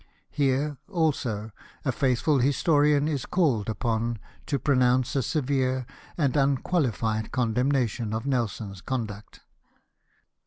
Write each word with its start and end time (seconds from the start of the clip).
Here, 0.31 0.77
also, 0.89 1.51
a 1.85 1.91
faithful 1.91 2.39
historian 2.39 3.07
is 3.07 3.27
called 3.27 3.69
upon 3.69 4.17
to 4.47 4.57
pronounce 4.57 5.15
a 5.15 5.21
severe 5.21 5.85
and 6.17 6.35
unqualified 6.35 7.29
condem 7.31 7.71
nation 7.71 8.11
of 8.11 8.25
Nelson's 8.25 8.81
conduct. 8.81 9.41